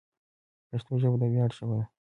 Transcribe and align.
پښتو 0.69 0.93
ژبه 1.01 1.17
د 1.21 1.23
ویاړ 1.33 1.51
ژبه 1.57 1.75
ده. 1.79 1.85